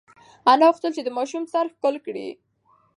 [0.51, 2.27] انا غوښتل چې د ماشوم سر ښکل کړي.